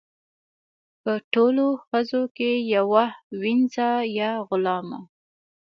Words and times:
په 1.01 1.13
ټولو 1.33 1.65
ښځو 1.85 2.21
کې 2.37 2.51
یوه 2.75 3.05
وینځه 3.41 3.89
یا 4.19 4.31
غلامه. 4.47 4.99